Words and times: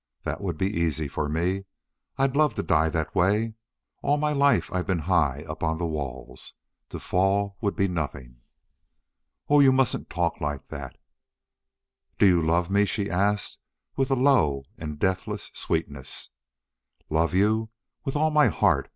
That 0.23 0.41
would 0.41 0.57
be 0.57 0.65
easy 0.79 1.07
for 1.07 1.29
me. 1.29 1.65
I'd 2.17 2.35
love 2.35 2.55
to 2.55 2.63
die 2.63 2.89
that 2.89 3.13
way. 3.13 3.53
All 4.01 4.17
my 4.17 4.31
life 4.33 4.73
I've 4.73 4.87
been 4.87 4.97
high 5.05 5.43
up 5.47 5.61
on 5.61 5.77
the 5.77 5.85
walls. 5.85 6.55
To 6.89 6.99
fall 6.99 7.55
would 7.61 7.75
be 7.75 7.87
nothing!" 7.87 8.37
"Oh, 9.47 9.59
you 9.59 9.71
mustn't 9.71 10.09
talk 10.09 10.41
like 10.41 10.69
that!" 10.69 10.97
"Do 12.17 12.25
you 12.25 12.41
love 12.41 12.67
me?" 12.71 12.85
she 12.85 13.11
asked, 13.11 13.59
with 13.95 14.09
a 14.09 14.15
low 14.15 14.63
and 14.75 14.97
deathless 14.97 15.51
sweetness. 15.53 16.31
"Love 17.11 17.35
you? 17.35 17.69
With 18.03 18.15
all 18.15 18.31
my 18.31 18.47
heart! 18.47 18.89